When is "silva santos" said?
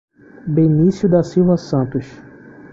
1.21-2.07